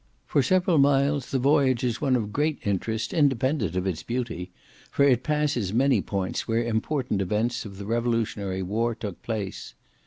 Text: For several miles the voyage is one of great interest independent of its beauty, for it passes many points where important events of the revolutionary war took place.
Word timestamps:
For 0.25 0.41
several 0.41 0.79
miles 0.79 1.29
the 1.29 1.37
voyage 1.37 1.83
is 1.83 2.01
one 2.01 2.15
of 2.15 2.33
great 2.33 2.57
interest 2.63 3.13
independent 3.13 3.75
of 3.75 3.85
its 3.85 4.01
beauty, 4.01 4.49
for 4.89 5.03
it 5.05 5.21
passes 5.21 5.73
many 5.73 6.01
points 6.01 6.47
where 6.47 6.63
important 6.63 7.21
events 7.21 7.65
of 7.65 7.77
the 7.77 7.85
revolutionary 7.85 8.63
war 8.63 8.95
took 8.95 9.21
place. 9.21 9.75